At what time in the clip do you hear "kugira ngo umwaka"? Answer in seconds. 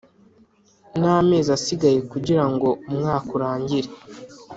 2.11-3.29